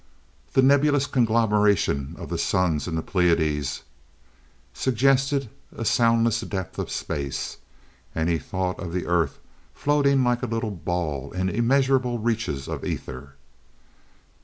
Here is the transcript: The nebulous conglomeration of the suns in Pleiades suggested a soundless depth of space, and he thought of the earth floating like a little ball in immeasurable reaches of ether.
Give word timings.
The 0.53 0.63
nebulous 0.63 1.05
conglomeration 1.05 2.15
of 2.17 2.29
the 2.29 2.39
suns 2.39 2.87
in 2.87 2.99
Pleiades 3.03 3.83
suggested 4.73 5.47
a 5.71 5.85
soundless 5.85 6.41
depth 6.41 6.79
of 6.79 6.89
space, 6.89 7.57
and 8.15 8.27
he 8.27 8.39
thought 8.39 8.79
of 8.79 8.93
the 8.93 9.05
earth 9.05 9.37
floating 9.75 10.23
like 10.23 10.41
a 10.41 10.47
little 10.47 10.71
ball 10.71 11.31
in 11.33 11.49
immeasurable 11.49 12.17
reaches 12.17 12.67
of 12.67 12.83
ether. 12.83 13.35